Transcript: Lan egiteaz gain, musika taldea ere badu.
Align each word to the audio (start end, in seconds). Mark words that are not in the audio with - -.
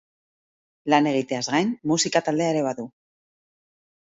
Lan 0.93 1.09
egiteaz 1.11 1.43
gain, 1.57 1.75
musika 1.93 2.23
taldea 2.29 2.49
ere 2.55 2.65
badu. 2.71 2.89